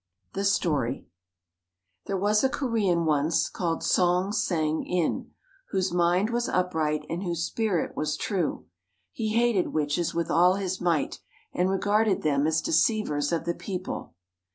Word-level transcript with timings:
]The 0.33 0.43
Story 0.45 1.05
There 2.07 2.17
was 2.17 2.43
a 2.43 2.49
Korean 2.49 3.05
once, 3.05 3.47
called 3.47 3.83
Song 3.83 4.31
Sang 4.31 4.83
in, 4.83 5.29
whose 5.69 5.93
mind 5.93 6.31
was 6.31 6.49
upright 6.49 7.05
and 7.07 7.21
whose 7.21 7.43
spirit 7.43 7.95
was 7.95 8.17
true. 8.17 8.65
He 9.11 9.35
hated 9.35 9.73
witches 9.73 10.15
with 10.15 10.31
all 10.31 10.55
his 10.55 10.81
might, 10.81 11.19
and 11.53 11.69
regarded 11.69 12.23
them 12.23 12.47
as 12.47 12.63
deceivers 12.63 13.31
of 13.31 13.45
the 13.45 13.53
people. 13.53 14.15